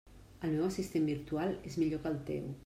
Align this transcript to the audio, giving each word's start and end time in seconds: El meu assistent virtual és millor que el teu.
El 0.47 0.53
meu 0.55 0.63
assistent 0.69 1.05
virtual 1.11 1.55
és 1.73 1.79
millor 1.85 2.03
que 2.07 2.13
el 2.15 2.19
teu. 2.33 2.51